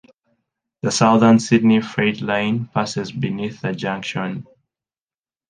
[0.81, 4.47] The Southern Sydney Freight Line passes beneath the junction.